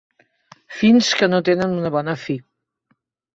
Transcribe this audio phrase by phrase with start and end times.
[0.77, 2.39] Fins que no tenen una bona fi.